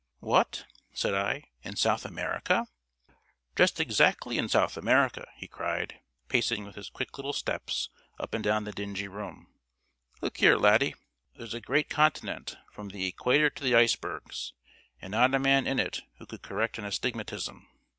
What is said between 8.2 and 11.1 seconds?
and down the dingy room. "Look here, laddie!